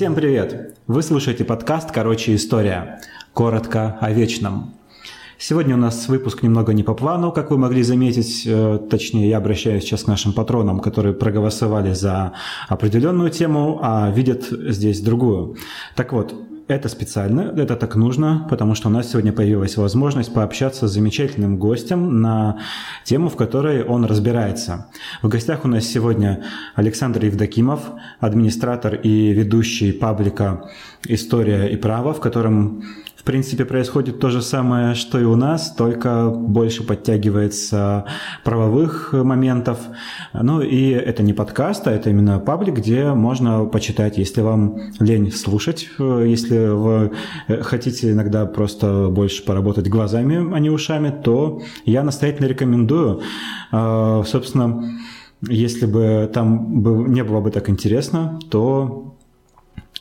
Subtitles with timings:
[0.00, 0.78] Всем привет!
[0.86, 3.02] Вы слушаете подкаст «Короче, история».
[3.34, 4.72] Коротко о вечном.
[5.36, 8.44] Сегодня у нас выпуск немного не по плану, как вы могли заметить.
[8.46, 12.32] Э, точнее, я обращаюсь сейчас к нашим патронам, которые проголосовали за
[12.66, 15.58] определенную тему, а видят здесь другую.
[15.96, 16.34] Так вот,
[16.74, 21.58] это специально, это так нужно, потому что у нас сегодня появилась возможность пообщаться с замечательным
[21.58, 22.58] гостем на
[23.04, 24.86] тему, в которой он разбирается.
[25.22, 26.44] В гостях у нас сегодня
[26.74, 27.80] Александр Евдокимов,
[28.20, 30.70] администратор и ведущий паблика
[31.06, 32.84] «История и право», в котором
[33.20, 38.06] в принципе, происходит то же самое, что и у нас, только больше подтягивается
[38.44, 39.78] правовых моментов.
[40.32, 45.30] Ну и это не подкаст, а это именно паблик, где можно почитать, если вам лень
[45.32, 47.12] слушать, если вы
[47.60, 53.20] хотите иногда просто больше поработать глазами, а не ушами, то я настоятельно рекомендую.
[53.70, 54.82] А, собственно,
[55.46, 59.14] если бы там не было бы так интересно, то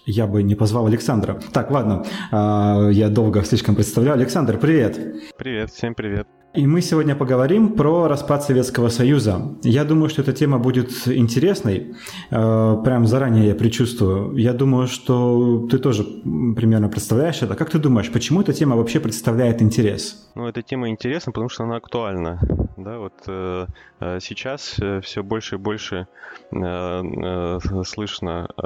[0.10, 1.40] я бы не позвал Александра.
[1.54, 4.16] Так, ладно, а, я долго слишком представляю.
[4.16, 5.00] Александр, привет.
[5.38, 6.28] Привет, всем привет.
[6.56, 9.56] И мы сегодня поговорим про распад Советского Союза.
[9.62, 11.94] Я думаю, что эта тема будет интересной.
[12.32, 14.36] Э, прям заранее я предчувствую.
[14.36, 17.54] Я думаю, что ты тоже примерно представляешь это.
[17.54, 20.28] Как ты думаешь, почему эта тема вообще представляет интерес?
[20.34, 22.40] Ну, эта тема интересна, потому что она актуальна.
[22.80, 23.68] Да, вот э,
[24.00, 26.08] э сейчас э, все больше и больше
[26.52, 28.62] э, э, слышно э,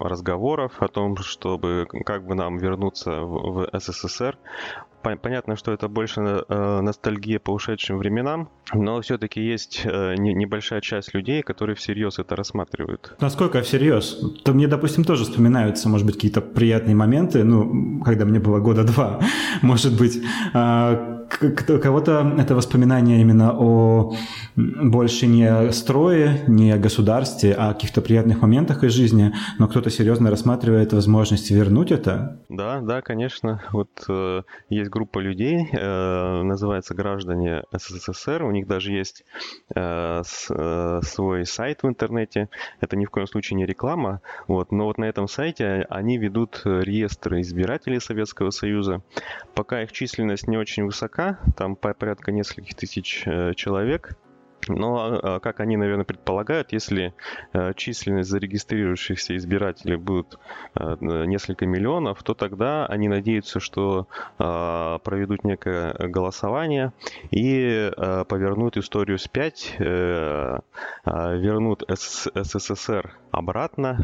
[0.00, 4.38] разговоров о том, чтобы как бы нам вернуться в, в СССР
[5.02, 11.42] понятно, что это больше э, ностальгия по ушедшим временам, но все-таки есть небольшая часть людей,
[11.42, 13.16] которые всерьез это рассматривают.
[13.20, 14.20] Насколько всерьез?
[14.44, 18.84] То мне, допустим, тоже вспоминаются, может быть, какие-то приятные моменты, ну, когда мне было года
[18.84, 19.20] два,
[19.62, 20.22] может быть.
[20.54, 24.14] А, кого-то это воспоминание именно о
[24.56, 29.68] больше не о строе, не о государстве, а о каких-то приятных моментах из жизни, но
[29.68, 32.40] кто-то серьезно рассматривает возможность вернуть это?
[32.48, 33.62] Да, да, конечно.
[33.72, 39.24] Вот э, есть группа людей, э, называется «Граждане СССР», у них даже есть
[39.74, 42.48] э, с, э, свой сайт в интернете,
[42.80, 46.62] это ни в коем случае не реклама, вот, но вот на этом сайте они ведут
[46.64, 49.02] реестры избирателей Советского Союза.
[49.54, 51.21] Пока их численность не очень высока,
[51.56, 54.16] там порядка нескольких тысяч э, человек,
[54.68, 57.14] но, а, как они, наверное, предполагают, если
[57.52, 60.38] э, численность зарегистрирующихся избирателей будет
[60.74, 64.06] э, несколько миллионов, то тогда они надеются, что
[64.38, 66.92] а, проведут некое голосование
[67.30, 70.60] и э, повернут историю спять, а,
[71.04, 73.98] вернут СССР обратно,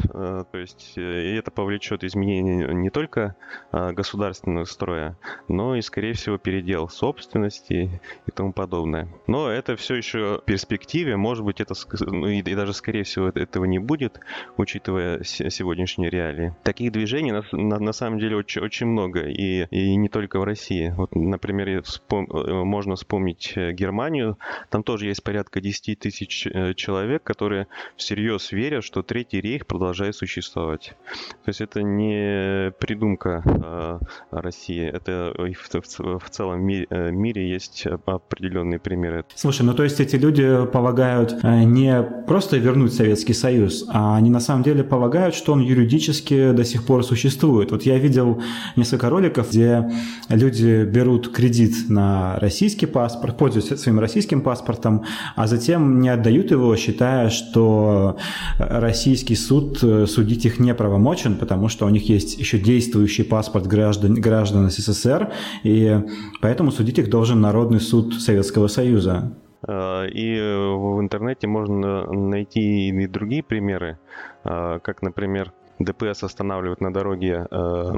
[0.51, 3.35] то есть это повлечет изменение не только
[3.71, 5.15] государственного строя,
[5.47, 9.07] но и, скорее всего, передел собственности и тому подобное.
[9.27, 11.75] Но это все еще перспективе, может быть, это
[12.07, 14.19] ну, и, и даже, скорее всего, этого не будет,
[14.57, 16.55] учитывая сегодняшние реалии.
[16.63, 20.43] Таких движений на, на, на самом деле очень, очень много, и, и не только в
[20.43, 20.91] России.
[20.97, 24.39] Вот, например, вспом, э, можно вспомнить э, Германию,
[24.71, 30.15] там тоже есть порядка 10 тысяч э, человек, которые всерьез верят, что Третий рейх продолжает
[30.15, 30.95] существовать.
[31.43, 33.99] То есть это не придумка э,
[34.31, 39.25] России, это в, в, в целом мире, мире есть определенные примеры.
[39.35, 44.15] Слушай, ну то есть эти люди люди полагают э, не просто вернуть Советский Союз, а
[44.15, 47.71] они на самом деле полагают, что он юридически до сих пор существует.
[47.71, 48.41] Вот я видел
[48.75, 49.89] несколько роликов, где
[50.29, 55.03] люди берут кредит на российский паспорт, пользуются своим российским паспортом,
[55.35, 58.17] а затем не отдают его, считая, что
[58.57, 63.67] российский суд э, судить их не правомочен, потому что у них есть еще действующий паспорт
[63.67, 65.31] граждан, граждан СССР,
[65.63, 65.99] и
[66.41, 69.33] поэтому судить их должен Народный суд Советского Союза.
[69.67, 73.99] Э, и в интернете можно найти и другие примеры,
[74.43, 77.91] э, как, например, ДПС останавливают на дороге э,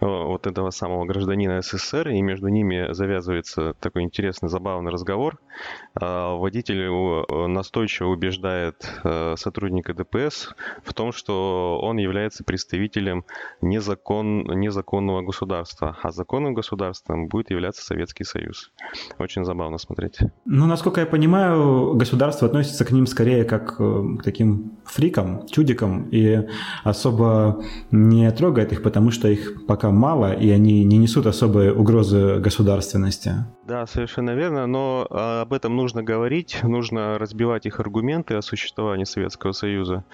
[0.00, 5.38] вот этого самого гражданина СССР, и между ними завязывается такой интересный, забавный разговор.
[6.00, 13.24] Э, водитель э, настойчиво убеждает э, сотрудника ДПС в том, что он является представителем
[13.60, 18.70] незакон, незаконного государства, а законным государством будет являться Советский Союз.
[19.18, 20.18] Очень забавно смотреть.
[20.44, 26.08] Ну, насколько я понимаю, государство относится к ним скорее как э, к таким фрикам, чудикам,
[26.10, 26.46] и
[26.84, 31.70] особо особо не трогает их, потому что их пока мало, и они не несут особой
[31.70, 33.32] угрозы государственности.
[33.66, 39.04] Да, совершенно верно, но а, об этом нужно говорить, нужно разбивать их аргументы о существовании
[39.04, 40.04] Советского Союза,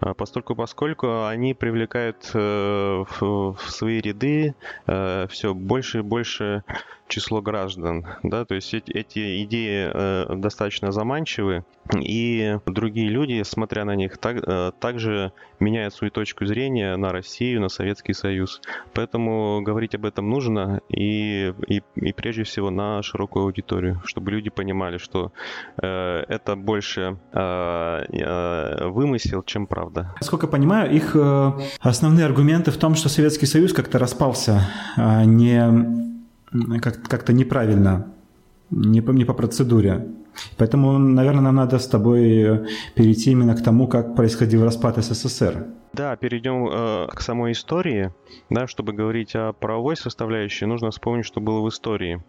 [0.00, 4.54] а, поскольку, поскольку они привлекают э, в свои ряды
[4.86, 6.64] э, все больше и больше
[7.08, 8.06] число граждан.
[8.22, 8.44] Да?
[8.44, 11.64] То есть эти, эти идеи э, достаточно заманчивы,
[11.94, 17.60] и другие люди, смотря на них, так, э, также меняют свою точку зрения на Россию,
[17.60, 18.60] на Советский Союз.
[18.92, 24.50] Поэтому говорить об этом нужно и, и, и прежде всего на широкую аудиторию, чтобы люди
[24.50, 25.32] понимали, что
[25.80, 30.14] э, это больше э, э, вымысел, чем правда.
[30.20, 34.62] Насколько понимаю, их э, основные аргументы в том, что Советский Союз как-то распался
[34.96, 36.15] э, не
[36.80, 38.06] как-то неправильно,
[38.70, 40.06] не по, не по процедуре.
[40.56, 45.66] Поэтому, наверное, нам надо с тобой э, перейти именно к тому, как происходил распад СССР.
[45.92, 48.12] Да, перейдем э, к самой истории.
[48.50, 52.22] Да, чтобы говорить о правовой составляющей, нужно вспомнить, что было в истории.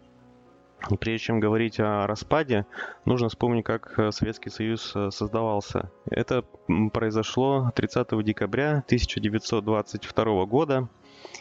[1.00, 2.66] Прежде чем говорить о распаде,
[3.04, 5.90] нужно вспомнить, как э, Советский Союз э, создавался.
[6.10, 6.44] Это
[6.92, 10.88] произошло 30 декабря 1922 года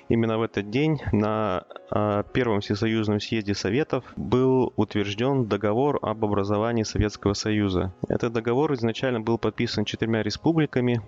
[0.10, 6.84] Именно в этот день на а, Первом Всесоюзном съезде Советов был утвержден договор об образовании
[6.84, 7.94] Советского Союза.
[8.08, 11.02] Этот договор изначально был подписан четырьмя республиками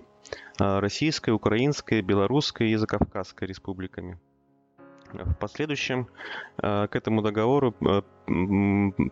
[0.58, 4.18] а,– Российской, Украинской, Белорусской и Закавказской республиками.
[5.12, 6.08] В последующем
[6.58, 7.72] а, к этому договору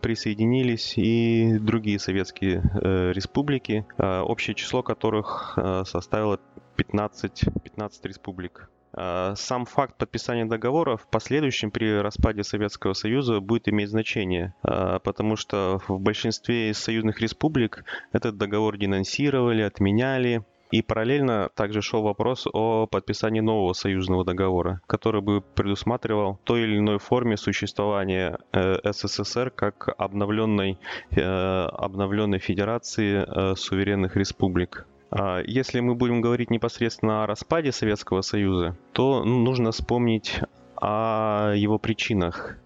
[0.01, 6.39] присоединились и другие советские э, республики, общее число которых составило
[6.77, 8.69] 15, 15 республик.
[8.95, 15.79] Сам факт подписания договора в последующем при распаде Советского Союза будет иметь значение, потому что
[15.87, 23.39] в большинстве союзных республик этот договор денонсировали, отменяли, и параллельно также шел вопрос о подписании
[23.39, 29.89] нового союзного договора, который бы предусматривал в той или иной форме существования э, СССР как
[29.97, 30.77] обновленной,
[31.11, 34.85] э, обновленной федерации э, суверенных республик.
[35.11, 40.39] А, если мы будем говорить непосредственно о распаде Советского Союза, то ну, нужно вспомнить
[40.75, 42.57] о его причинах.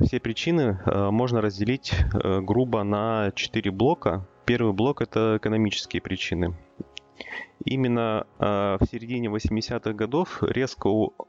[0.00, 4.26] Все причины можно разделить грубо на четыре блока.
[4.46, 6.54] Первый блок– это экономические причины.
[7.64, 10.86] Именно в середине 80-х годов резко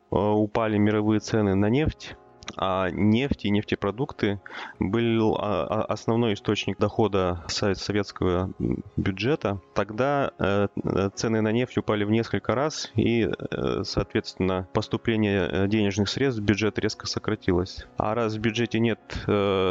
[0.10, 2.16] упали мировые цены на нефть,
[2.56, 4.40] а нефть и нефтепродукты
[4.80, 8.52] был а, а, основной источник дохода советского
[8.96, 9.60] бюджета.
[9.74, 10.68] Тогда э,
[11.16, 16.46] цены на нефть упали в несколько раз, и, э, соответственно, поступление э, денежных средств в
[16.46, 17.86] бюджет резко сократилось.
[17.98, 19.00] А раз в бюджете нет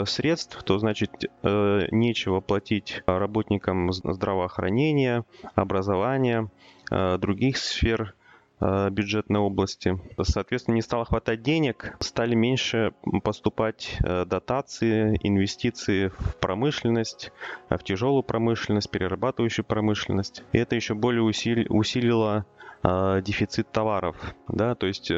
[0.07, 1.11] средств, то значит
[1.43, 5.25] нечего платить работникам здравоохранения,
[5.55, 6.51] образования,
[6.91, 8.26] других сфер Э,
[8.59, 9.99] бюджетной области.
[10.23, 12.93] Соответственно, не стало хватать денег, стали меньше
[13.23, 17.33] поступать э, дотации, инвестиции в промышленность,
[17.69, 20.43] в тяжелую промышленность, перерабатывающую промышленность.
[20.53, 22.47] И это еще более усилило
[22.83, 24.17] э, дефицит товаров,
[24.49, 25.13] да, то есть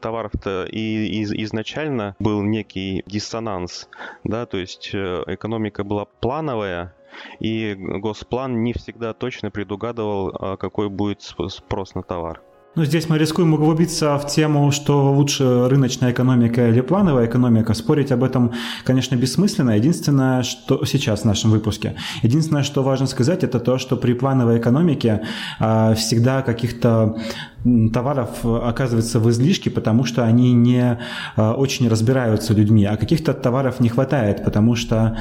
[0.00, 3.88] товаров-то и, и изначально был некий диссонанс,
[4.24, 6.94] да, то есть экономика была плановая,
[7.40, 12.42] и госплан не всегда точно предугадывал, какой будет спрос на товар.
[12.78, 17.74] Ну, здесь мы рискуем углубиться в тему, что лучше рыночная экономика или плановая экономика.
[17.74, 18.52] Спорить об этом,
[18.84, 19.72] конечно, бессмысленно.
[19.72, 24.58] Единственное, что сейчас в нашем выпуске, единственное, что важно сказать, это то, что при плановой
[24.58, 25.22] экономике
[25.58, 27.18] а, всегда каких-то
[27.92, 30.98] товаров оказывается в излишке, потому что они не
[31.36, 35.18] а, очень разбираются людьми, а каких-то товаров не хватает, потому что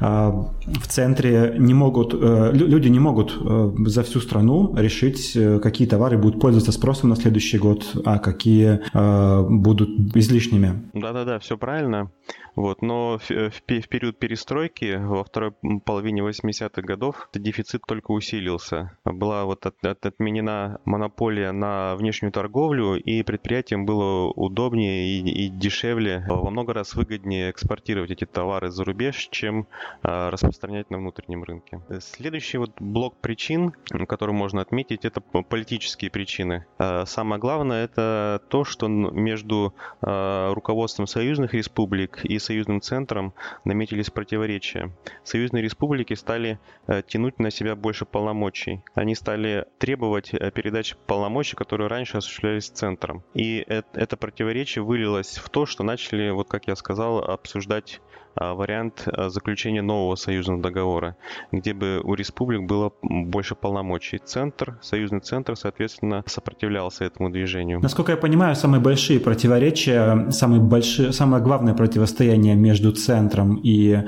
[0.00, 0.30] а,
[0.66, 5.86] в центре не могут, э, люди не могут э, за всю страну решить, э, какие
[5.86, 10.82] товары будут пользоваться спросом на следующий год, а какие будут излишними.
[10.94, 12.10] Да-да-да, все правильно.
[12.56, 15.52] Вот, но в, в период перестройки во второй
[15.84, 18.92] половине 80-х годов дефицит только усилился.
[19.04, 25.48] Была вот от, от, отменена монополия на внешнюю торговлю, и предприятиям было удобнее и, и
[25.48, 29.66] дешевле, во много раз выгоднее экспортировать эти товары за рубеж, чем
[30.02, 31.80] а, распространять на внутреннем рынке.
[32.00, 33.72] Следующий вот блок причин,
[34.08, 36.66] который можно отметить, это политические причины.
[36.78, 43.34] А, самое главное это то, что между а, руководством союзных республик и союзным центром
[43.64, 44.92] наметились противоречия.
[45.24, 48.82] Союзные республики стали э, тянуть на себя больше полномочий.
[48.94, 53.22] Они стали требовать э, передачи полномочий, которые раньше осуществлялись центром.
[53.32, 58.00] И это противоречие вылилось в то, что начали, вот как я сказал, обсуждать
[58.36, 61.16] вариант а, заключения нового союзного договора,
[61.52, 64.18] где бы у республик было больше полномочий.
[64.18, 67.80] Центр, союзный центр, соответственно, сопротивлялся этому движению.
[67.80, 74.02] Насколько я понимаю, самые большие противоречия, самые большие, самое главное противостояние между центром и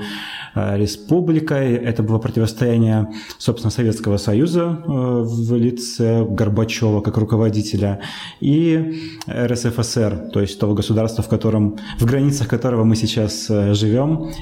[0.55, 8.01] э, республикой, это было противостояние, собственно, Советского Союза э, в лице Горбачева как руководителя
[8.39, 8.99] и
[9.29, 13.73] РСФСР, то есть того государства, в котором, в границах которого мы сейчас э,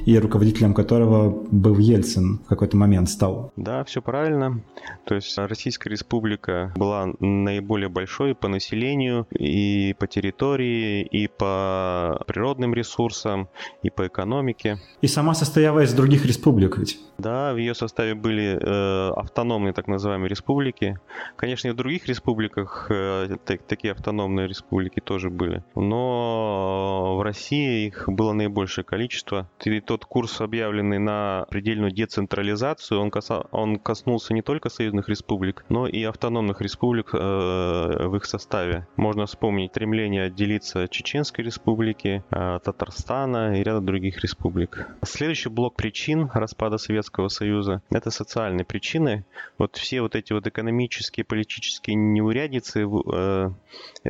[0.05, 3.51] и руководителем которого был Ельцин в какой-то момент стал.
[3.55, 4.61] Да, все правильно.
[5.05, 12.73] То есть Российская Республика была наиболее большой по населению и по территории, и по природным
[12.73, 13.49] ресурсам,
[13.83, 14.77] и по экономике.
[15.01, 16.99] И сама состояла из других республик ведь?
[17.17, 20.99] Да, в ее составе были э, автономные так называемые республики.
[21.35, 25.63] Конечно, и в других республиках э, так, такие автономные республики тоже были.
[25.75, 29.49] Но в России их было наибольшее количество.
[29.67, 35.65] И тот курс, объявленный на предельную децентрализацию, он, каса, он коснулся не только союзных республик,
[35.69, 38.87] но и автономных республик э, в их составе.
[38.95, 44.87] Можно вспомнить стремление отделиться Чеченской республики, э, Татарстана и ряда других республик.
[45.03, 49.25] Следующий блок причин распада Советского Союза– это социальные причины.
[49.57, 53.51] Вот все вот эти вот экономические, политические неурядицы э,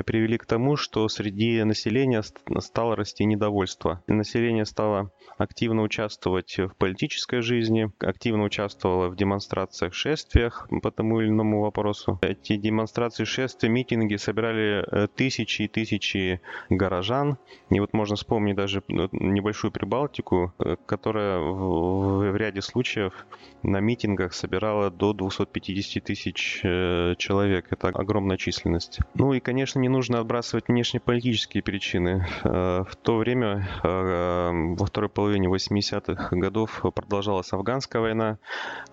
[0.05, 2.23] привели к тому, что среди населения
[2.59, 4.01] стало расти недовольство.
[4.07, 5.11] Население стало
[5.41, 12.19] активно участвовать в политической жизни, активно участвовало в демонстрациях, шествиях по тому или иному вопросу.
[12.21, 17.37] Эти демонстрации, шествия, митинги собирали э, тысячи и тысячи горожан.
[17.69, 23.25] И вот можно вспомнить даже ну, небольшую Прибалтику, э, которая в, в ряде случаев
[23.63, 27.67] на митингах собирала до 250 тысяч э, человек.
[27.71, 28.99] Это огромная численность.
[29.15, 32.27] Ну и, конечно, не нужно отбрасывать внешнеполитические причины.
[32.43, 38.37] В то время, во второй половине 80-х годов, продолжалась афганская война,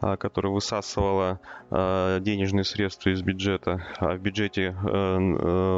[0.00, 1.40] которая высасывала
[1.70, 3.84] денежные средства из бюджета.
[3.98, 4.76] А в бюджете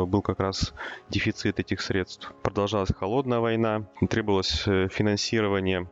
[0.06, 0.74] был как раз
[1.08, 2.32] дефицит этих средств.
[2.42, 5.88] Продолжалась холодная война, требовалось э, финансирование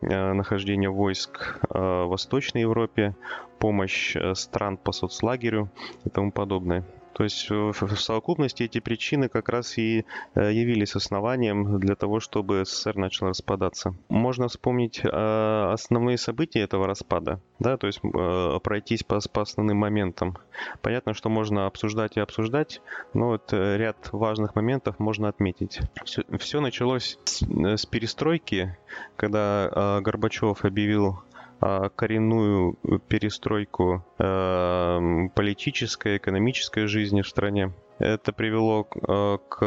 [0.00, 3.16] э, нахождения войск э, в Восточной Европе,
[3.58, 5.70] помощь стран по соцлагерю
[6.04, 6.84] и тому подобное.
[7.14, 10.04] То есть в совокупности эти причины как раз и
[10.34, 13.94] э, явились основанием для того, чтобы СССР начал распадаться.
[14.08, 19.78] Можно вспомнить э, основные события этого распада, да, то есть э, пройтись по, по основным
[19.78, 20.38] моментам.
[20.80, 22.80] Понятно, что можно обсуждать и обсуждать,
[23.14, 25.80] но вот ряд важных моментов можно отметить.
[26.04, 28.76] Все, все началось с, с перестройки,
[29.16, 31.22] когда Горбачев объявил
[31.96, 32.76] коренную
[33.08, 37.72] перестройку э, политической, экономической жизни в стране.
[37.98, 39.58] Это привело э, к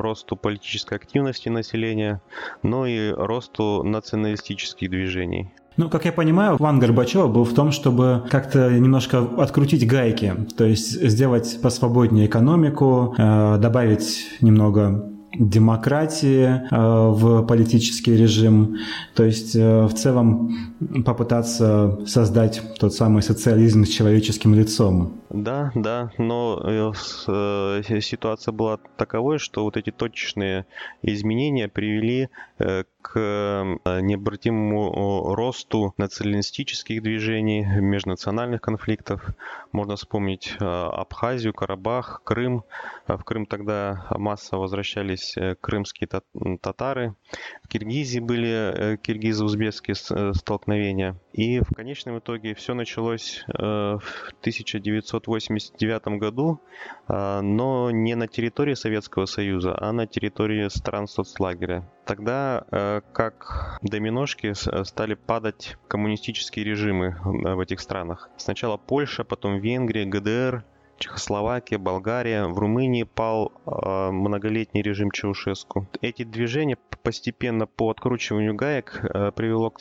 [0.00, 2.20] росту политической активности населения,
[2.62, 5.52] но и росту националистических движений.
[5.76, 10.64] Ну, как я понимаю, план Горбачева был в том, чтобы как-то немножко открутить гайки, то
[10.64, 18.76] есть сделать посвободнее экономику, э, добавить немного демократии э, в политический режим,
[19.14, 25.19] то есть э, в целом попытаться создать тот самый социализм с человеческим лицом.
[25.30, 26.92] Да, да, но э,
[28.00, 30.66] ситуация была таковой, что вот эти точечные
[31.02, 33.14] изменения привели к
[33.86, 39.24] необратимому росту националистических движений, межнациональных конфликтов.
[39.72, 42.64] Можно вспомнить Абхазию, Карабах, Крым.
[43.06, 46.08] В Крым тогда массово возвращались э, крымские
[46.60, 47.14] татары.
[47.62, 51.16] В Киргизии были э, киргизо-узбекские э, столкновения.
[51.32, 54.02] И в конечном итоге все началось в
[55.20, 56.60] 1989 году,
[57.08, 61.88] но не на территории Советского Союза, а на территории стран соцлагеря.
[62.04, 62.64] Тогда
[63.12, 68.28] как доминошки стали падать коммунистические режимы в этих странах.
[68.36, 70.64] Сначала Польша, потом Венгрия, ГДР,
[71.00, 72.46] Чехословакия, Болгария.
[72.46, 75.88] В Румынии пал э, многолетний режим Чаушеску.
[76.02, 79.80] Эти движения постепенно по откручиванию гаек э, привело к,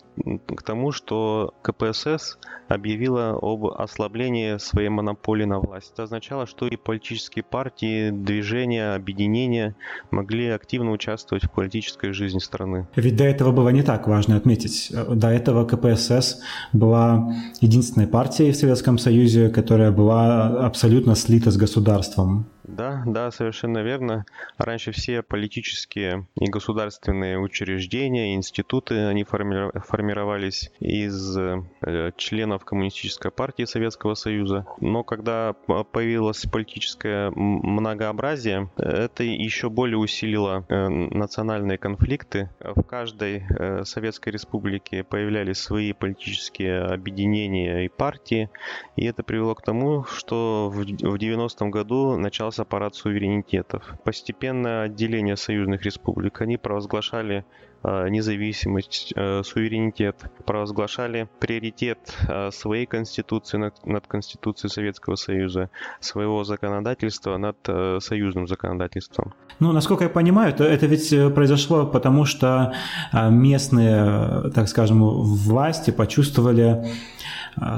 [0.55, 2.37] к тому, что КПСС
[2.69, 5.91] объявила об ослаблении своей монополии на власть.
[5.93, 9.75] Это означало, что и политические партии, движения, объединения
[10.11, 12.87] могли активно участвовать в политической жизни страны.
[12.95, 14.91] Ведь до этого было не так, важно отметить.
[15.09, 22.45] До этого КПСС была единственной партией в Советском Союзе, которая была абсолютно слита с государством.
[22.69, 24.25] Да, да, совершенно верно.
[24.57, 34.13] Раньше все политические и государственные учреждения, институты, они формировались из э, членов Коммунистической партии Советского
[34.13, 34.65] Союза.
[34.79, 42.51] Но когда появилось политическое многообразие, это еще более усилило э, национальные конфликты.
[42.59, 48.49] В каждой э, Советской Республике появлялись свои политические объединения и партии,
[48.95, 53.83] и это привело к тому, что в 90-м году начался парад суверенитетов.
[54.03, 56.41] Постепенное отделение союзных республик.
[56.41, 57.45] Они провозглашали
[57.81, 65.69] Э, независимость, э, суверенитет, провозглашали приоритет э, своей конституции над, над Конституцией Советского Союза,
[66.01, 67.57] своего законодательства над
[68.03, 69.33] союзным законодательством.
[69.59, 72.73] Ну, насколько я понимаю, это, это ведь произошло потому, что
[73.13, 76.85] местные, так скажем, власти почувствовали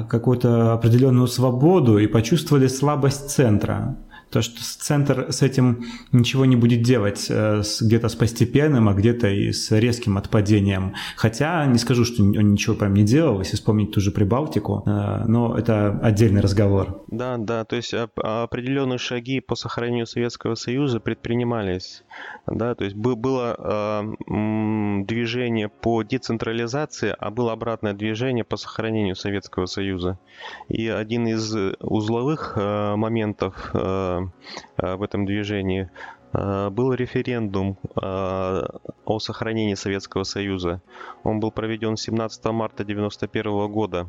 [0.10, 3.96] какую-то определенную свободу и почувствовали слабость центра.
[4.32, 5.84] То, что центр с этим
[6.14, 10.94] ничего не будет делать, э, где-то с постепенным, а где-то и с резким отпадением.
[11.18, 15.26] Хотя не скажу, что он ничего прям не делал, если вспомнить ту же Прибалтику, э,
[15.28, 17.04] но это отдельный разговор.
[17.08, 22.04] Да, да, то есть определенные шаги по сохранению Советского Союза предпринимались.
[22.48, 29.66] Да, то есть было э, движение по децентрализации, а было обратное движение по сохранению Советского
[29.66, 30.18] Союза.
[30.70, 33.72] И один из узловых моментов
[34.78, 35.90] Э, в этом движении,
[36.34, 38.02] э, был референдум э,
[39.06, 40.82] о сохранении Советского Союза.
[41.24, 44.08] Он был проведен 17 марта 1991 года.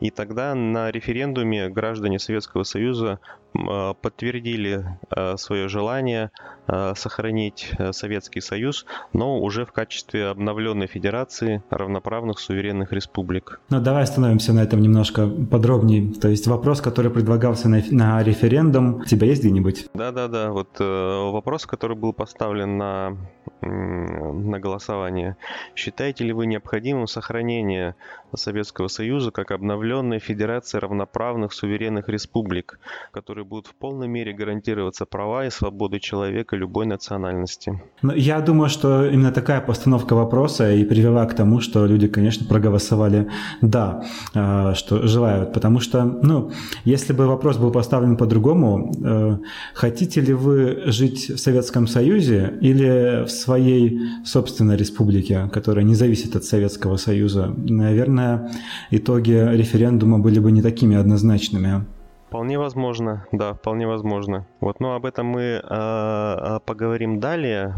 [0.00, 3.18] И тогда на референдуме граждане Советского Союза
[3.52, 6.30] подтвердили а, свое желание
[6.66, 13.60] а, сохранить Советский Союз, но уже в качестве обновленной федерации равноправных суверенных республик.
[13.70, 16.12] Ну, давай остановимся на этом немножко подробнее.
[16.14, 19.86] То есть вопрос, который предлагался на, на референдум, у тебя есть где-нибудь?
[19.94, 23.16] Да-да-да, вот э, вопрос, который был поставлен на,
[23.62, 25.36] на голосование.
[25.74, 27.94] Считаете ли вы необходимым сохранение
[28.34, 32.78] Советского Союза как обновленной федерации равноправных суверенных республик,
[33.10, 37.82] которые будут в полной мере гарантироваться права и свободы человека любой национальности.
[38.02, 42.46] Ну, я думаю, что именно такая постановка вопроса и привела к тому, что люди, конечно,
[42.46, 43.28] проголосовали
[43.60, 44.04] «да»,
[44.34, 45.52] а, что желают.
[45.52, 46.50] Потому что, ну,
[46.84, 49.38] если бы вопрос был поставлен по-другому, э,
[49.74, 56.36] хотите ли вы жить в Советском Союзе или в своей собственной республике, которая не зависит
[56.36, 58.50] от Советского Союза, наверное,
[58.90, 61.86] итоги референдума были бы не такими однозначными.
[62.28, 64.46] Вполне возможно, да, вполне возможно.
[64.60, 67.74] Вот, но об этом мы э, поговорим далее,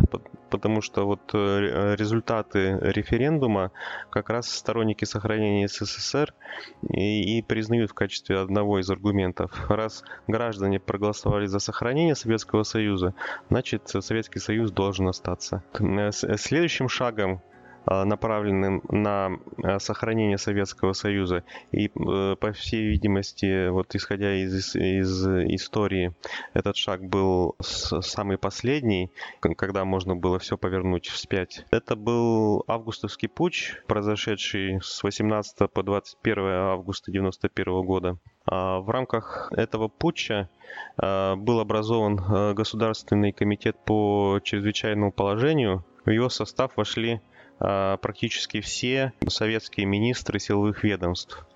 [0.50, 3.70] потому что вот э, результаты референдума
[4.10, 6.34] как раз сторонники сохранения СССР
[6.82, 9.52] и, и признают в качестве одного из аргументов.
[9.70, 13.14] Раз граждане проголосовали за сохранение Советского Союза,
[13.50, 15.62] значит Советский Союз должен остаться.
[15.78, 17.49] Э, следующим шагом Э,
[17.86, 21.44] направленным на э, сохранение Советского Союза.
[21.72, 26.14] И, э, по всей видимости, вот исходя из, из истории,
[26.54, 31.64] этот шаг был самый последний, когда можно было все повернуть вспять.
[31.70, 38.18] Это был августовский путь, произошедший с 18 по 21 августа 1991 года.
[38.46, 40.48] А в рамках этого путча
[40.96, 45.84] был образован Государственный комитет по чрезвычайному положению.
[46.04, 47.20] В его состав вошли
[47.60, 51.46] практически все советские министры силовых ведомств.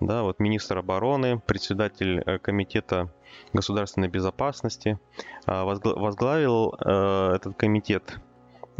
[0.00, 3.08] Да, вот министр обороны, председатель э, комитета
[3.52, 4.98] государственной безопасности
[5.46, 8.18] а, возглавил э, этот комитет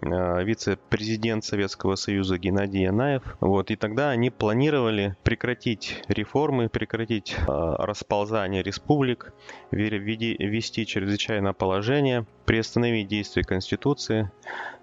[0.01, 3.23] вице-президент Советского Союза Геннадий Янаев.
[3.41, 9.33] Вот, и тогда они планировали прекратить реформы, прекратить расползание республик,
[9.71, 14.31] ввести чрезвычайное положение, приостановить действие Конституции,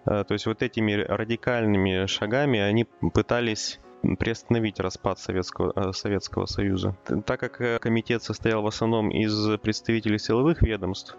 [0.05, 3.79] Э, то есть вот этими радикальными шагами они пытались
[4.19, 6.95] приостановить распад Советского, э, Советского Союза.
[7.25, 11.17] Так как э, комитет состоял в основном из представителей силовых ведомств,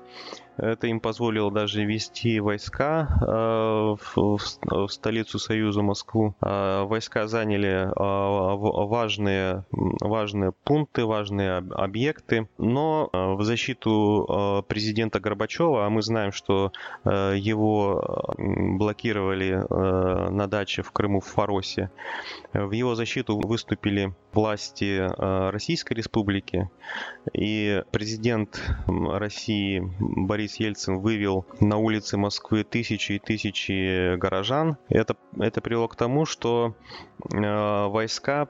[0.56, 6.34] это им позволило даже вести войска э, в столицу Союза Москву.
[6.40, 16.32] Войска заняли важные, важные пункты, важные объекты, но в защиту президента Горбачева, а мы знаем,
[16.32, 16.72] что
[17.04, 19.64] его блокировали
[20.30, 21.90] на даче в Крыму в Фаросе,
[22.52, 26.70] в в его защиту выступили власти э, Российской Республики,
[27.34, 34.78] и президент России Борис Ельцин вывел на улицы Москвы тысячи и тысячи горожан.
[34.88, 36.74] Это, это привело к тому, что
[37.30, 38.48] э, войска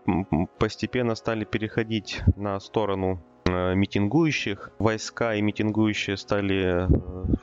[0.56, 4.70] постепенно стали переходить на сторону митингующих.
[4.78, 6.86] Войска и митингующие стали,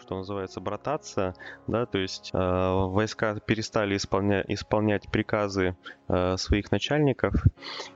[0.01, 1.35] что называется, брататься,
[1.67, 5.75] да, то есть войска перестали исполнять, исполнять приказы
[6.37, 7.33] своих начальников,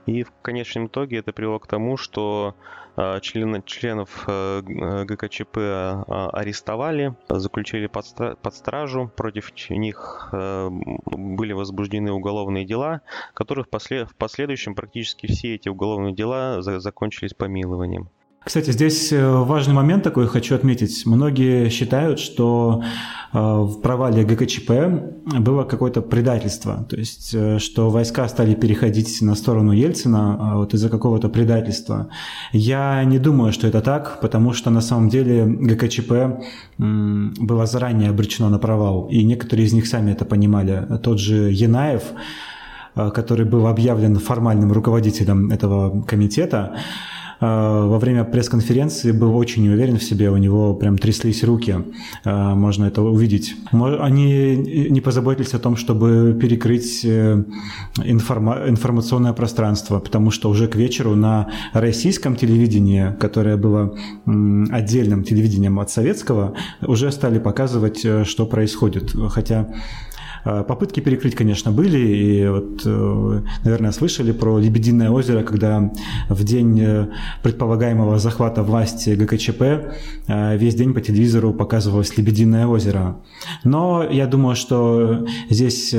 [0.05, 2.55] и в конечном итоге это привело к тому, что
[3.21, 5.57] члены, членов ГКЧП
[6.07, 8.05] арестовали, заключили под,
[8.39, 13.01] под стражу, против них были возбуждены уголовные дела,
[13.33, 14.09] которые в, послед...
[14.09, 16.79] в последующем практически все эти уголовные дела за...
[16.79, 18.09] закончились помилованием.
[18.43, 21.05] Кстати, здесь э, важный момент такой хочу отметить.
[21.05, 22.83] Многие считают, что
[23.31, 24.71] э, в провале ГКЧП
[25.39, 30.89] было какое-то предательство, то есть э, что войска стали переходить на сторону Ельцина вот из-за
[30.89, 32.09] какого-то предательства.
[32.51, 36.11] Я не думаю, что это так, потому что на самом деле ГКЧП
[36.77, 40.85] было заранее обречено на провал, и некоторые из них сами это понимали.
[41.01, 42.03] Тот же Янаев,
[42.93, 47.12] который был объявлен формальным руководителем этого комитета, а,
[47.43, 51.75] во время пресс-конференции был очень уверен в себе, у него прям тряслись руки,
[52.23, 53.55] а, можно это увидеть.
[53.71, 57.43] Они не позаботились о том, чтобы перекрыть э,
[58.03, 63.93] информа- информационное пространство, потому что уже к вечеру на российском телевидении, которое было
[64.25, 69.13] отдельным телевидением от советского, уже стали показывать, э, что происходит.
[69.29, 69.73] Хотя
[70.43, 75.91] попытки перекрыть, конечно, были, и вот, э, наверное, слышали про Лебединое озеро, когда
[76.29, 77.07] в день э,
[77.41, 79.61] предполагаемого захвата власти ГКЧП
[80.27, 83.17] э, весь день по телевизору показывалось Лебединое озеро.
[83.63, 85.95] Но я думаю, что здесь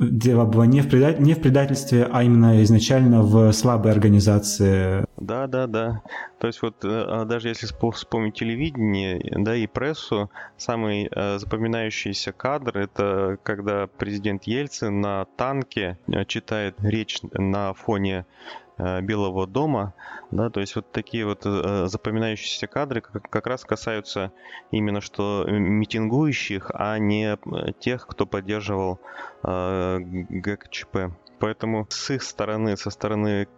[0.00, 5.04] дело было не в, не в предательстве, а именно изначально в слабой организации.
[5.20, 6.02] Да, да, да.
[6.38, 12.32] То есть вот э, а даже если вспомнить телевидение, да, и прессу, самый э, запоминающийся
[12.32, 18.24] кадр это когда президент Ельцин на танке э, читает речь на фоне
[19.02, 19.92] Белого дома,
[20.30, 24.32] да, то есть вот такие вот запоминающиеся кадры как, раз касаются
[24.70, 27.36] именно что митингующих, а не
[27.78, 28.98] тех, кто поддерживал
[29.42, 31.10] ГКЧП.
[31.40, 33.48] Поэтому с их стороны, со стороны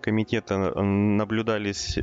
[0.00, 2.02] комитета наблюдались э,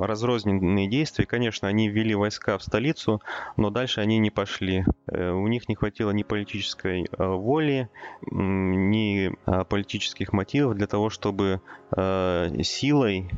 [0.00, 1.24] разрозненные действия.
[1.24, 3.22] Конечно, они ввели войска в столицу,
[3.56, 4.84] но дальше они не пошли.
[5.06, 7.88] Э, у них не хватило ни политической э, воли,
[8.30, 9.32] ни
[9.64, 11.60] политических мотивов для того, чтобы
[11.96, 13.30] силой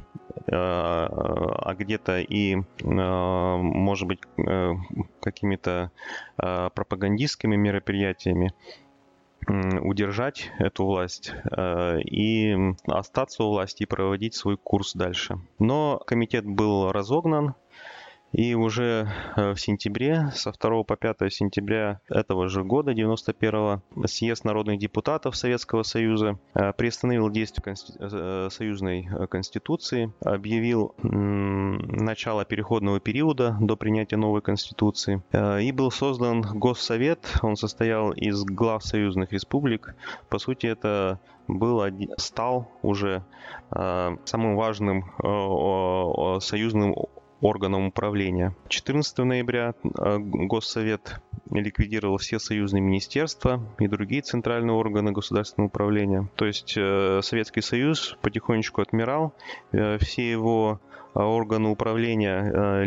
[0.48, 4.20] а где-то и, может быть,
[5.20, 5.90] какими-то
[6.36, 8.52] пропагандистскими мероприятиями
[9.48, 12.56] удержать эту власть э, и
[12.87, 15.38] остаться у власти и проводить свой курс дальше.
[15.59, 17.54] Но комитет был разогнан,
[18.32, 24.44] и уже э, в сентябре, со 2 по 5 сентября этого же года, 91-го, съезд
[24.44, 27.94] народных депутатов Советского Союза э, приостановил действие консти...
[27.98, 35.22] Э, союзной конституции, объявил начало переходного периода до принятия новой конституции.
[35.60, 39.94] И был создан Госсовет, он состоял из глав союзных республик.
[40.28, 41.82] По сути, это был,
[42.16, 43.24] стал уже
[43.70, 45.10] самым важным
[46.40, 46.94] союзным
[47.40, 48.55] органом управления.
[48.68, 51.20] 14 ноября э, Госсовет
[51.51, 56.29] ликвидировал все союзные министерства и другие центральные органы государственного управления.
[56.37, 59.35] То есть э, Советский Союз потихонечку отмирал,
[59.72, 60.81] э, все его
[61.24, 62.83] органы управления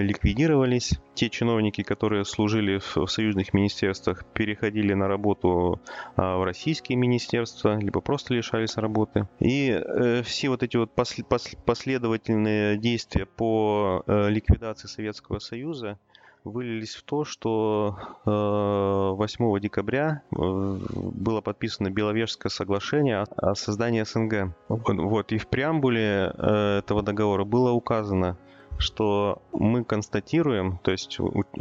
[0.00, 0.98] ликвидировались.
[1.14, 5.80] Те чиновники, которые служили в союзных министерствах, переходили на работу
[6.16, 9.28] в российские министерства, либо просто лишались работы.
[9.38, 9.80] И
[10.24, 15.98] все вот эти вот последовательные действия по ликвидации Советского Союза
[16.44, 24.54] вылились в то, что 8 э, декабря э, было подписано Беловежское соглашение о создании СНГ.
[24.68, 28.36] Вот, и в преамбуле э, этого договора было указано,
[28.76, 31.18] что мы констатируем, то есть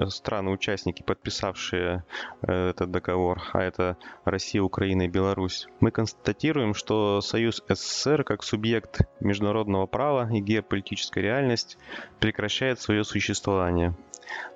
[0.10, 2.04] страны-участники, подписавшие
[2.42, 9.02] этот договор, а это Россия, Украина и Беларусь, мы констатируем, что Союз СССР как субъект
[9.20, 11.78] международного права и геополитическая реальность
[12.20, 13.94] прекращает свое существование.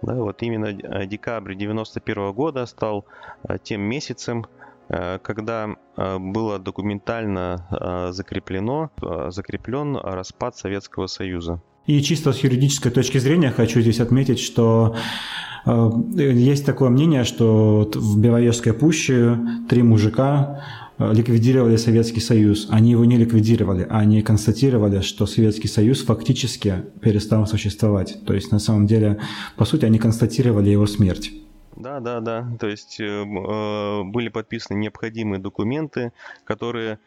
[0.02, 3.06] Да, вот именно э, декабрь 91 года стал
[3.48, 4.46] э, тем месяцем,
[4.90, 8.92] э, когда было документально закреплено,
[9.30, 11.60] закреплен распад Советского Союза.
[11.88, 14.96] И чисто с юридической точки зрения хочу здесь отметить, что
[15.66, 20.64] есть такое мнение, что в Беловежской пуще три мужика
[21.00, 22.68] ликвидировали Советский Союз.
[22.70, 28.18] Они его не ликвидировали, а они констатировали, что Советский Союз фактически перестал существовать.
[28.26, 29.20] То есть на самом деле,
[29.56, 31.32] по сути, они констатировали его смерть.
[31.76, 32.48] Да, да, да.
[32.60, 36.12] То есть э, э были подписаны необходимые документы,
[36.44, 36.98] которые э,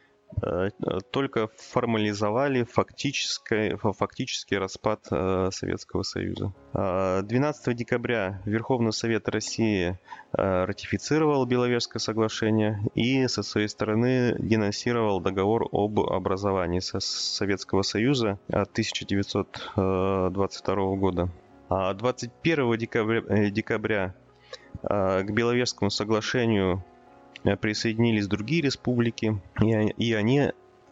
[1.11, 6.53] только формализовали фактический, фактический распад Советского Союза.
[6.73, 9.97] 12 декабря Верховный Совет России
[10.33, 20.97] ратифицировал Беловежское соглашение и со своей стороны денонсировал договор об образовании Советского Союза от 1922
[20.97, 21.29] года.
[21.69, 24.15] 21 декабря, декабря
[24.83, 26.90] к Беловежскому соглашению Э,
[27.61, 29.41] присоединились другие республики,
[29.99, 30.51] и они э,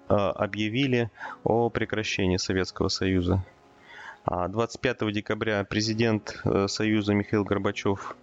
[0.09, 1.11] объявили
[1.45, 3.45] о прекращении Советского Союза.
[4.27, 8.17] 25 а декабря президент э, Союза Михаил Горбачев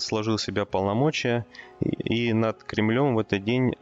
[0.00, 1.46] сложил себя полномочия,
[1.80, 3.72] и над Кремлем в этот день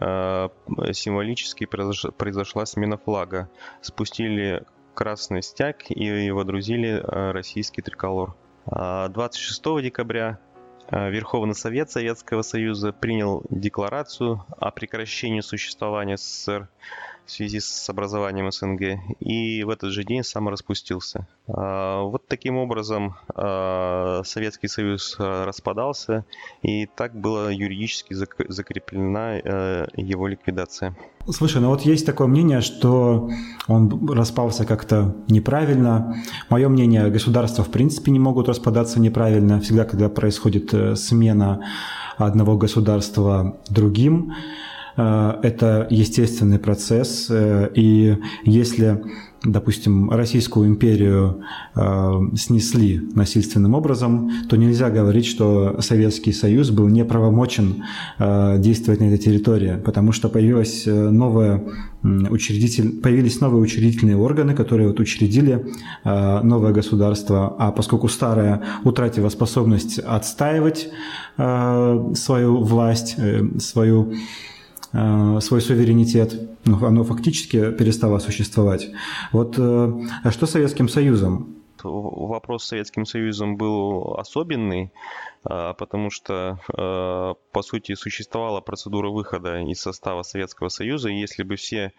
[0.92, 3.48] символически произошла смена флага.
[3.80, 8.34] Спустили красный стяг и водрузили российский триколор.
[8.66, 10.43] 26 а декабря Э,
[10.90, 16.68] Верховный Совет Советского Союза принял декларацию о прекращении существования СССР
[17.26, 21.26] в связи с образованием СНГ и в этот же день сам распустился.
[21.48, 26.24] А, вот таким образом а, Советский Союз а, распадался
[26.62, 29.34] и так была юридически закреплена
[29.96, 30.96] его ликвидация.
[31.30, 33.30] Слушай, ну вот есть такое мнение, что
[33.66, 36.16] он распался как-то неправильно.
[36.50, 39.60] Мое мнение, государства в принципе не могут распадаться неправильно.
[39.60, 41.64] Всегда, когда происходит э, смена
[42.18, 44.34] одного государства другим,
[44.96, 49.02] это естественный процесс, э, и если,
[49.42, 51.40] допустим, Российскую империю
[51.74, 57.82] э, снесли насильственным образом, то нельзя говорить, что Советский Союз был неправомочен
[58.18, 61.62] действовать на этой территории, потому что появилась новая
[62.02, 65.66] учредитель, появились новые учредительные органы, которые вот учредили
[66.04, 70.88] новое государство, а поскольку старое утратило способность отстаивать
[71.36, 73.16] свою власть,
[73.58, 74.53] свою Э,
[75.40, 78.90] свой суверенитет, ну, оно фактически перестало существовать.
[79.32, 81.56] Вот э, а что с Советским Союзом?
[81.82, 84.92] Вопрос с Советским Союзом был особенный,
[85.44, 91.56] потому что, э, по сути, существовала процедура выхода из состава Советского Союза, и если бы
[91.56, 91.92] все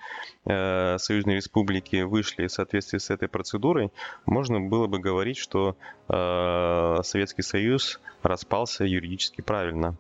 [0.46, 3.92] э, союзные республики вышли в соответствии с этой процедурой,
[4.26, 5.78] можно было бы говорить, что
[6.10, 9.96] э, Советский Союз распался юридически правильно.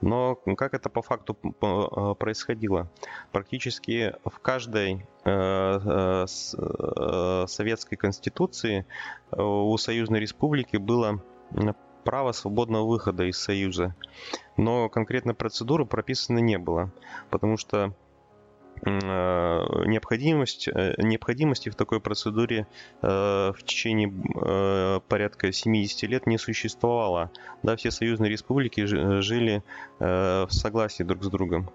[0.00, 2.88] Но как это по факту происходило?
[3.32, 5.06] Практически в каждой
[7.48, 8.86] советской конституции
[9.32, 11.22] у союзной республики было
[12.04, 13.94] право свободного выхода из Союза.
[14.56, 16.92] Но конкретной процедуры прописано не было,
[17.30, 17.92] потому что
[18.90, 22.66] необходимость, э, необходимости в такой процедуре
[23.02, 24.12] э, в течение
[25.08, 27.30] порядка 70 лет не существовало.
[27.62, 29.62] Да, все союзные республики жили
[29.98, 31.70] в согласии друг с другом.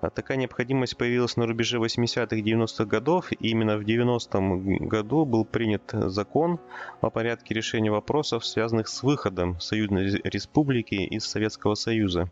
[0.00, 5.44] А такая необходимость появилась на рубеже 80-х 90-х годов, и именно в 90-м году был
[5.44, 6.60] принят закон
[7.00, 12.30] о порядке решения вопросов, связанных с выходом союзной республики из Советского Союза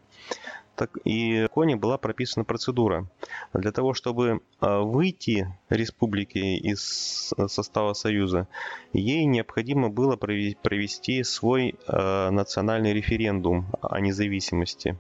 [1.05, 3.07] и законе была прописана процедура.
[3.53, 8.49] Для того, чтобы а, выйти республики из состава Союза,
[8.93, 14.97] ей необходимо было провести свой а, национальный референдум о независимости.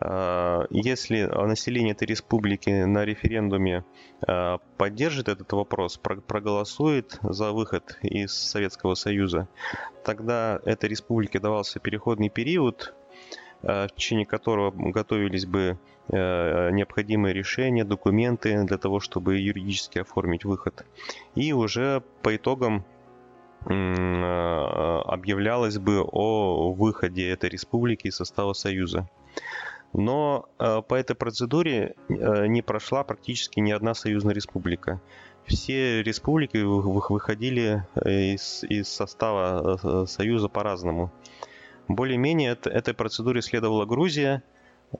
[0.00, 3.84] А, если население этой республики на референдуме
[4.78, 9.46] поддержит этот вопрос, проголосует за выход из Советского Союза,
[10.04, 13.05] тогда этой республике давался переходный период Э,
[13.62, 20.84] в течение которого готовились бы э, необходимые решения, документы для того, чтобы юридически оформить выход.
[21.34, 22.84] И уже по итогам
[23.64, 29.08] э, объявлялось бы о выходе этой республики из состава Союза.
[29.92, 35.00] Но по этой процедуре не прошла практически ни одна союзная республика.
[35.46, 41.10] Все республики выходили из, из состава Союза по-разному.
[41.88, 44.42] Более-менее этой процедуре следовала Грузия,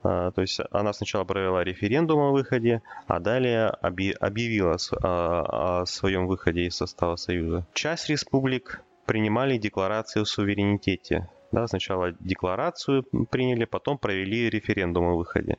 [0.03, 6.65] а, то есть она сначала провела референдум о выходе, а далее объявила о своем выходе
[6.65, 7.65] из состава Союза.
[7.73, 11.29] Часть республик принимали декларацию о суверенитете.
[11.51, 15.57] Да, сначала декларацию приняли, потом провели референдум о выходе.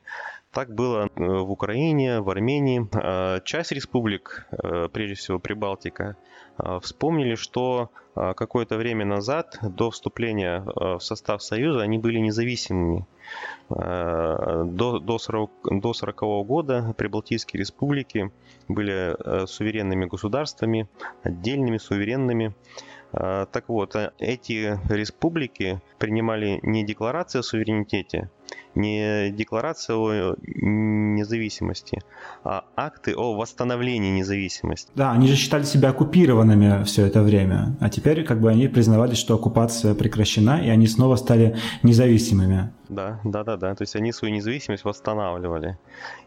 [0.51, 2.87] Так было э, в Украине, в Армении.
[2.93, 6.15] А, часть республик, э, прежде всего Прибалтика,
[6.81, 13.05] вспомнили, что какое-то время назад, до вступления в состав Союза, они были независимыми.
[13.69, 18.29] До, до, 40, до 40 года Прибалтийские республики
[18.67, 20.89] были суверенными государствами,
[21.23, 22.53] отдельными, суверенными.
[23.11, 28.29] Так вот, эти республики принимали не декларацию о суверенитете,
[28.75, 32.01] не декларация о независимости,
[32.43, 34.91] а акты о восстановлении независимости.
[34.95, 39.15] Да, они же считали себя оккупированными все это время, а теперь как бы они признавали,
[39.15, 42.71] что оккупация прекращена, и они снова стали независимыми.
[42.89, 43.75] Да, да, да, да.
[43.75, 45.77] То есть они свою независимость восстанавливали.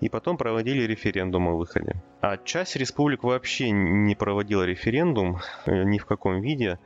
[0.01, 1.97] И потом проводили референдум о выходе.
[2.21, 6.79] А часть республик вообще не проводила референдум э, ни в каком виде.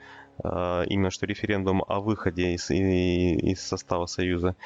[0.42, 4.56] А, именно что референдум о выходе из, из состава Союза.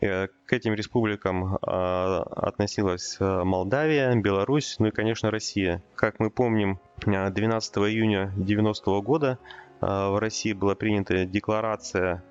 [0.00, 5.82] Э, к этим республикам а, относилась э, Молдавия, Беларусь, ну и, конечно, Россия.
[5.94, 9.38] Как мы помним, 12 июня 90 года
[9.80, 12.24] в России была принята декларация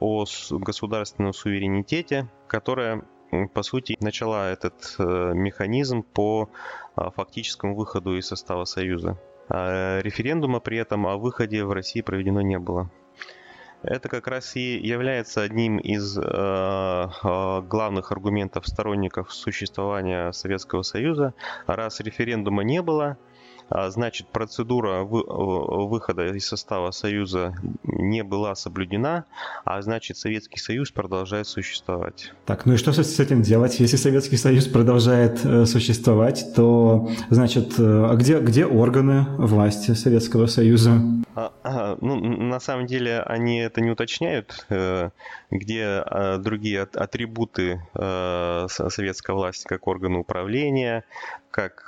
[0.00, 3.04] о государственном суверенитете, которая
[3.52, 6.50] по сути, начала этот э, механизм по
[6.94, 9.18] а, фактическому выходу из состава Союза.
[9.48, 12.90] А референдума при этом о выходе в России проведено не было.
[13.82, 16.20] Это как раз и является одним из э,
[17.68, 21.34] главных аргументов сторонников существования Советского Союза.
[21.66, 23.33] Раз референдума не было, а,
[23.70, 29.24] значит, процедура э, выхода из состава Союза не была соблюдена,
[29.64, 32.32] а значит, Советский Союз продолжает существовать.
[32.46, 33.80] Так, ну и что с этим делать?
[33.80, 40.46] Если Советский Союз продолжает э, существовать, то, значит, э, а где, где органы власти Советского
[40.46, 41.00] Союза?
[41.34, 44.66] А, а, ну, на самом деле они это не уточняют,
[45.50, 51.04] где а, другие атрибуты советской власти, как органы управления,
[51.54, 51.86] как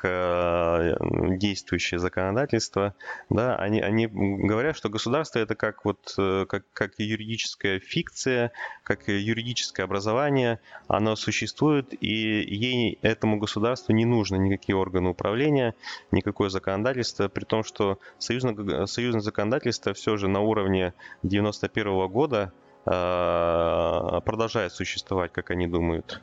[1.39, 2.95] действующее законодательство,
[3.31, 8.53] да, они, они говорят, что государство это как вот как, как юридическая фикция,
[8.85, 15.75] как юридическое образование, оно существует, и ей, этому государству не нужно никакие органы управления,
[16.13, 22.53] никакое законодательство, при том, что союзное, союзное законодательство все же на уровне 91 года
[22.85, 26.23] э, продолжает существовать, как они думают.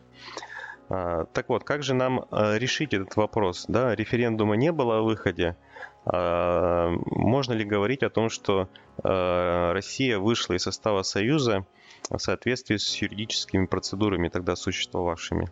[0.94, 3.66] Э, так вот, как же нам э, решить этот вопрос?
[3.68, 5.56] Да, референдума не было о выходе.
[6.06, 8.68] Можно ли говорить о том, что
[9.02, 11.66] Россия вышла из состава Союза
[12.10, 15.48] в соответствии с юридическими процедурами, тогда существовавшими?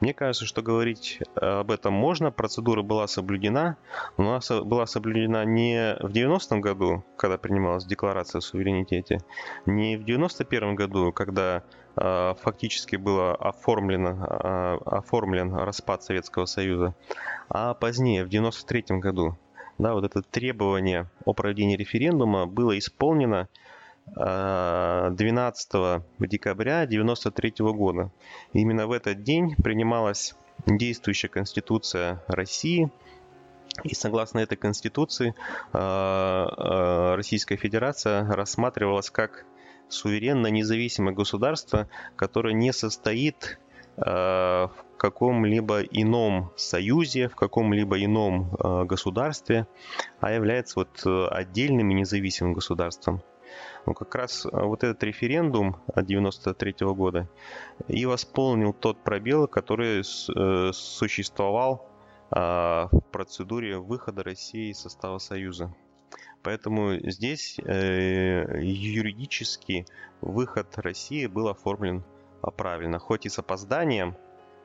[0.00, 2.30] Мне кажется, что говорить э, об этом можно.
[2.30, 3.76] Процедура была соблюдена.
[4.16, 9.20] Но она была соблюдена не в 90-м году, когда принималась декларация о суверенитете,
[9.66, 11.62] не в 91-м году, когда
[11.96, 16.94] э, фактически было оформлено, э, оформлен распад Советского Союза,
[17.48, 19.36] а позднее, в 93-м году.
[19.78, 23.48] Да, вот это требование о проведении референдума было исполнено
[24.14, 28.10] 12 э, декабря 1993 года.
[28.52, 30.34] именно в этот день принималась
[30.66, 32.90] действующая Конституция России,
[33.84, 35.34] и согласно этой Конституции
[35.72, 39.46] э, э, Российская Федерация рассматривалась как
[39.88, 43.58] суверенное независимое государство, которое не состоит
[43.96, 48.50] в каком-либо ином союзе, в каком-либо ином
[48.86, 49.66] государстве,
[50.20, 53.20] а является вот отдельным и независимым государством.
[53.86, 57.28] Ну, как раз а, вот этот референдум от 93 года
[57.88, 61.88] и восполнил тот пробел, который э, существовал
[62.30, 65.74] а, в процедуре выхода России из состава Союза.
[66.42, 69.86] Поэтому здесь э, юридически
[70.20, 72.02] выход России был оформлен
[72.56, 74.16] правильно, хоть и с опозданием,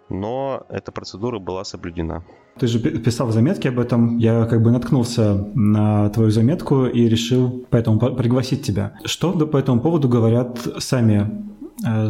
[0.09, 2.23] но эта процедура была соблюдена.
[2.59, 7.09] Ты же писал в заметке об этом, я как бы наткнулся на твою заметку и
[7.09, 8.97] решил поэтому пригласить тебя.
[9.03, 11.45] Что по этому поводу говорят сами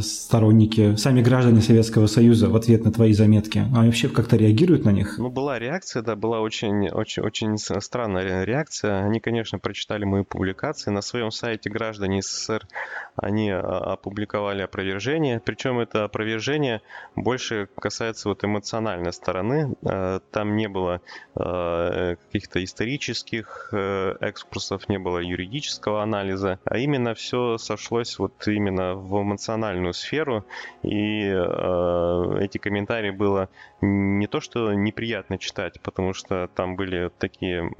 [0.02, 3.60] сторонники, сами граждане Советского Союза в ответ на твои заметки?
[3.76, 5.18] Они вообще как-то реагируют на них?
[5.18, 9.04] Ну, была реакция, да, была очень, очень, очень странная реакция.
[9.04, 10.92] Они, конечно, прочитали мои публикации.
[10.92, 12.68] На своем сайте граждане СССР
[13.16, 15.42] они а, опубликовали опровержение.
[15.44, 16.82] Причем это опровержение
[17.16, 19.76] больше касается вот эмоциональной стороны.
[19.84, 21.02] Э, там не было
[21.36, 29.22] э, каких-то исторических экскурсов, не было юридического анализа, а именно все сошлось вот именно в
[29.22, 30.46] эмоциональной эмоциональную сферу,
[30.84, 33.50] и э, эти комментарии было
[33.82, 37.72] не то, что неприятно читать, потому что там были такие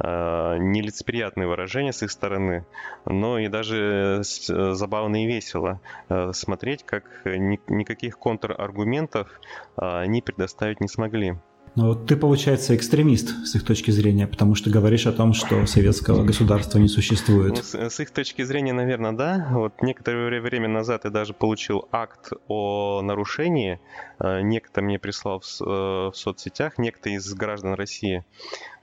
[0.00, 2.64] э, нелицеприятные выражения с их стороны,
[3.04, 9.28] но и даже забавно и весело э, смотреть, как никаких контраргументов
[9.76, 11.36] э, они предоставить не смогли.
[11.74, 16.24] Но ты, получается, экстремист с их точки зрения, потому что говоришь о том, что советского
[16.24, 17.56] государства не существует.
[17.56, 19.48] Ну, с, с их точки зрения, наверное, да.
[19.52, 23.80] Вот некоторое время назад я даже получил акт о нарушении.
[24.18, 28.24] Э, некто мне прислал в, э, в соцсетях, некто из граждан России.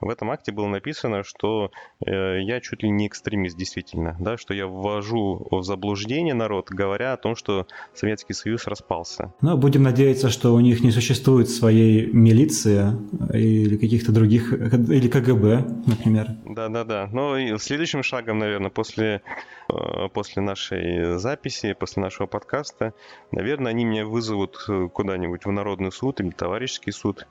[0.05, 1.71] В этом акте было написано, что
[2.05, 7.13] э, я чуть ли не экстремист действительно, да, что я ввожу в заблуждение народ, говоря
[7.13, 7.65] о том, что
[7.95, 9.33] Советский Союз распался.
[9.41, 12.91] Ну, будем надеяться, что у них не существует своей милиции
[13.33, 16.35] или каких-то других, или КГБ, например.
[16.45, 17.09] Да-да-да.
[17.11, 19.23] Но и следующим шагом, наверное, после,
[19.69, 22.93] э, после нашей записи, после нашего подкаста,
[23.31, 27.25] наверное, они меня вызовут куда-нибудь в Народный суд или товарищеский суд,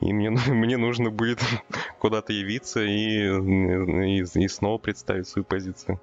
[0.00, 1.38] и мне, мне нужно будет
[2.16, 6.00] куда-то явиться и, и, и снова представить свою позицию.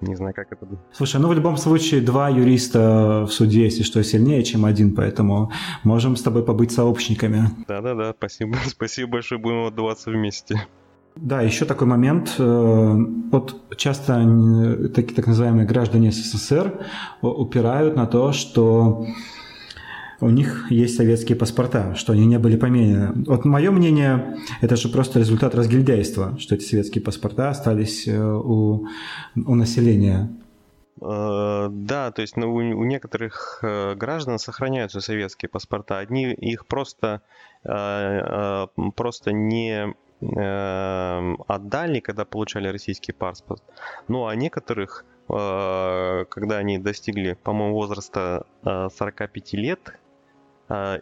[0.00, 0.80] Не знаю, как это будет.
[0.92, 5.52] Слушай, ну в любом случае два юриста в суде, если что, сильнее, чем один, поэтому
[5.84, 7.42] можем с тобой побыть сообщниками.
[7.68, 8.56] Да-да-да, спасибо.
[8.66, 10.66] Спасибо большое, будем отдуваться вместе.
[11.16, 12.36] Да, еще такой момент.
[12.38, 12.96] Э,
[13.30, 14.14] вот часто
[14.94, 16.86] такие так называемые граждане СССР
[17.20, 19.06] упирают на то, что
[20.20, 23.24] у них есть советские паспорта, что они не были поменены.
[23.26, 28.86] Вот мое мнение, это же просто результат разгильдяйства, что эти советские паспорта остались э, у,
[29.34, 30.30] у населения.
[31.00, 35.98] Э, да, то есть ну, у некоторых э, граждан сохраняются советские паспорта.
[35.98, 37.22] Одни их просто,
[37.62, 43.62] просто не отдали, когда получали российский паспорт.
[44.06, 49.94] Ну а некоторых, когда они достигли, по-моему, возраста 45 лет,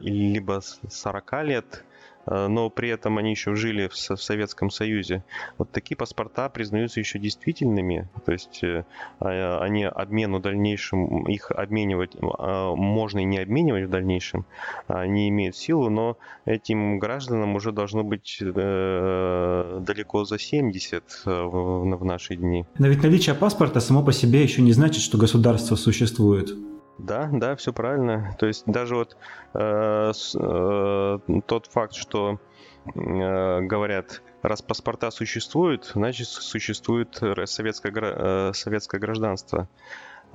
[0.00, 1.84] либо 40 лет,
[2.28, 5.24] а, но при этом они еще жили в Советском Союзе.
[5.56, 8.84] Вот такие паспорта признаются еще действительными, то есть э,
[9.20, 14.44] а, они обмену дальнейшем, их обменивать можно и не обменивать в дальнейшем,
[14.86, 22.04] они имеют силу, но этим гражданам уже должно быть э, далеко за 70 э, в
[22.04, 22.66] наши дни.
[22.78, 26.50] Но ведь наличие паспорта само по себе еще не значит, что государство существует.
[26.98, 28.34] Да, да, все правильно.
[28.38, 29.16] То есть даже вот
[29.54, 32.40] э, с, э, тот факт, что
[32.86, 39.68] э, говорят, раз паспорта существуют, значит существует советское, э, советское гражданство.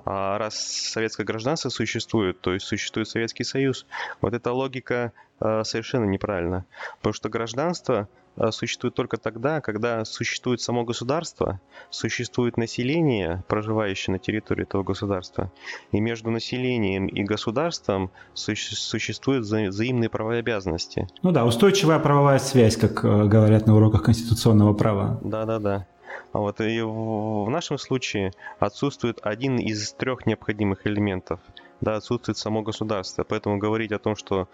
[0.06, 3.86] А раз советское гражданство существует, то есть существует Советский Союз,
[4.22, 6.66] вот эта логика э, совершенно неправильна.
[6.98, 8.08] Потому что гражданство
[8.52, 11.60] существует только тогда, когда существует само государство,
[11.90, 15.52] существует население, проживающее на территории этого государства,
[15.92, 21.08] и между населением и государством существуют взаимные права и обязанности.
[21.22, 25.20] Ну да, устойчивая правовая связь, как э, говорят на уроках конституционного права.
[25.24, 25.88] Да-да-да.
[26.32, 31.40] А вот и в нашем случае отсутствует один из трех необходимых элементов
[31.84, 33.24] да, отсутствует само государство.
[33.24, 34.48] Поэтому говорить о том, что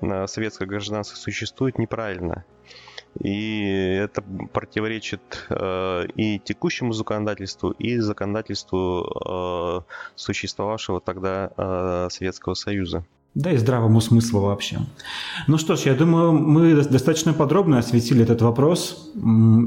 [0.00, 2.44] а, советское гражданство существует, неправильно.
[3.20, 3.62] И
[4.04, 13.04] это противоречит э, и текущему законодательству, и законодательству э, существовавшего тогда э, Советского Союза.
[13.34, 14.78] Да и здравому смыслу вообще.
[15.46, 19.12] Ну что ж, я думаю, мы достаточно подробно осветили этот вопрос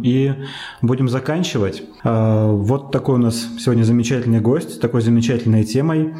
[0.03, 0.33] и
[0.81, 1.83] будем заканчивать.
[2.03, 6.15] Вот такой у нас сегодня замечательный гость, такой замечательной темой.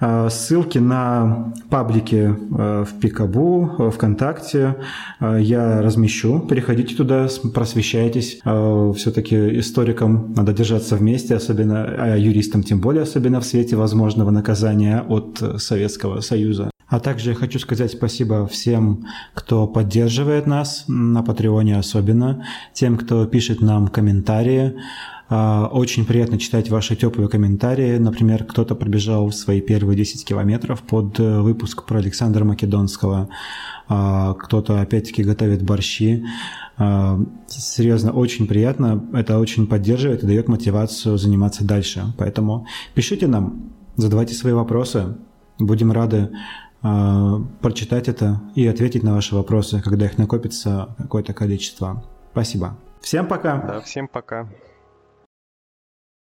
[0.00, 4.76] Э, ссылки на паблики э, в Пикабу, э, ВКонтакте
[5.20, 6.40] я размещу.
[6.40, 8.40] Переходите туда, просвещайтесь.
[8.96, 15.04] Все-таки историкам надо держаться вместе, особенно а юристам тем более, особенно в свете возможного наказания
[15.08, 16.70] от Советского Союза.
[16.88, 23.26] А также я хочу сказать спасибо всем, кто поддерживает нас, на Патреоне особенно, тем, кто
[23.26, 24.76] пишет нам комментарии,
[25.28, 27.98] а, очень приятно читать ваши теплые комментарии.
[27.98, 33.28] Например, кто-то пробежал свои первые 10 километров под э, выпуск про Александра Македонского.
[33.88, 36.24] А, кто-то опять-таки готовит борщи.
[36.76, 37.18] А,
[37.48, 39.04] серьезно, очень приятно.
[39.14, 42.04] Это очень поддерживает и дает мотивацию заниматься дальше.
[42.18, 45.16] Поэтому пишите нам, задавайте свои вопросы.
[45.58, 46.30] Будем рады
[47.60, 52.04] прочитать это и ответить на ваши вопросы, когда их накопится какое-то количество.
[52.32, 52.76] Спасибо.
[53.00, 53.56] Всем пока.
[53.58, 54.48] Да, всем пока.